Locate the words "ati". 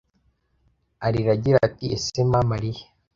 1.67-1.85